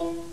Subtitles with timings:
[0.00, 0.29] 红柳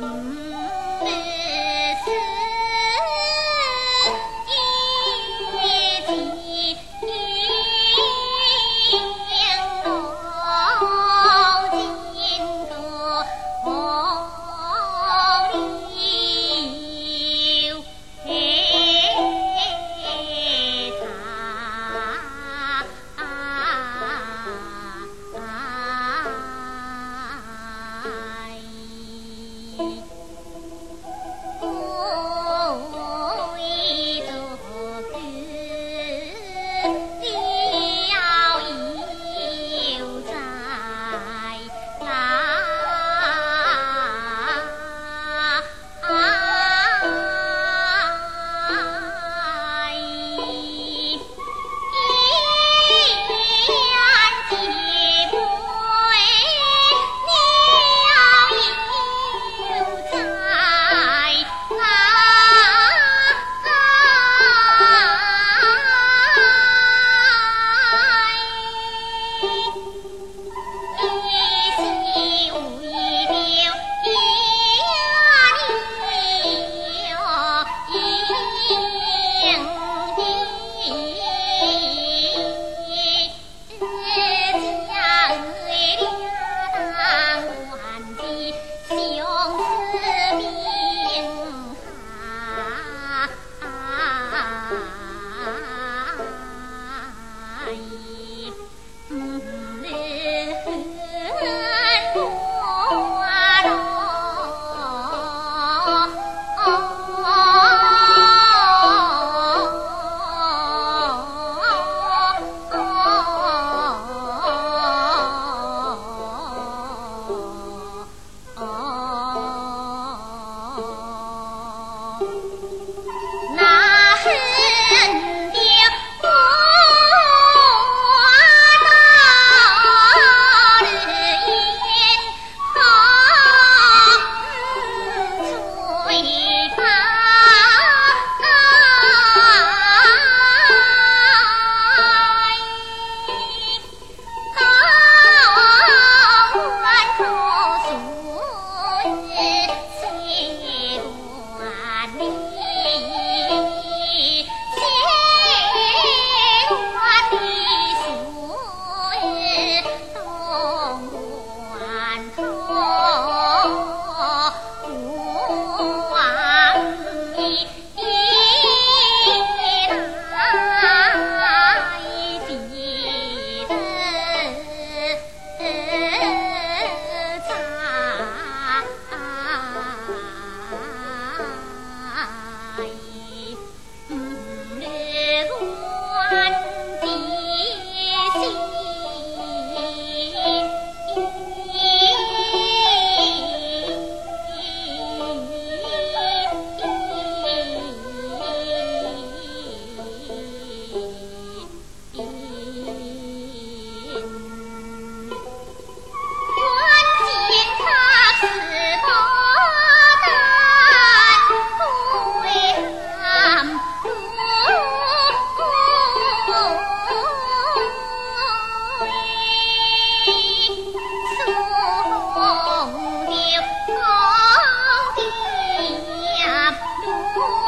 [0.00, 0.47] 嗯。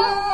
[0.00, 0.29] Bye.